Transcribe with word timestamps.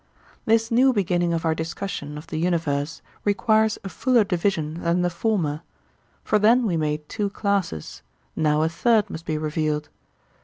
This 0.45 0.71
new 0.71 0.93
beginning 0.93 1.31
of 1.31 1.45
our 1.45 1.53
discussion 1.53 2.17
of 2.17 2.25
the 2.25 2.39
universe 2.39 3.03
requires 3.23 3.77
a 3.83 3.89
fuller 3.89 4.23
division 4.23 4.81
than 4.81 5.03
the 5.03 5.11
former; 5.11 5.61
for 6.23 6.39
then 6.39 6.65
we 6.65 6.75
made 6.75 7.07
two 7.07 7.29
classes, 7.29 8.01
now 8.35 8.63
a 8.63 8.69
third 8.69 9.11
must 9.11 9.27
be 9.27 9.37
revealed. 9.37 9.89